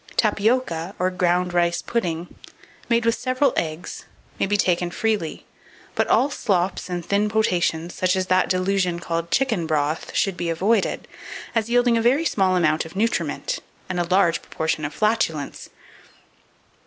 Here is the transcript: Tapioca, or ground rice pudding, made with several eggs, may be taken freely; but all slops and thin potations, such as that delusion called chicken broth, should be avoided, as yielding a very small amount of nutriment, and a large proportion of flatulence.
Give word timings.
Tapioca, 0.17 0.95
or 0.97 1.11
ground 1.11 1.53
rice 1.53 1.83
pudding, 1.83 2.33
made 2.89 3.05
with 3.05 3.13
several 3.13 3.53
eggs, 3.55 4.05
may 4.39 4.47
be 4.47 4.57
taken 4.57 4.89
freely; 4.89 5.45
but 5.93 6.07
all 6.07 6.31
slops 6.31 6.89
and 6.89 7.05
thin 7.05 7.29
potations, 7.29 7.93
such 7.93 8.15
as 8.15 8.25
that 8.25 8.49
delusion 8.49 8.99
called 8.99 9.29
chicken 9.29 9.67
broth, 9.67 10.09
should 10.15 10.37
be 10.37 10.49
avoided, 10.49 11.07
as 11.53 11.69
yielding 11.69 11.97
a 11.97 12.01
very 12.01 12.25
small 12.25 12.55
amount 12.55 12.83
of 12.83 12.95
nutriment, 12.95 13.59
and 13.89 13.99
a 13.99 14.05
large 14.09 14.41
proportion 14.41 14.85
of 14.85 14.91
flatulence. 14.95 15.69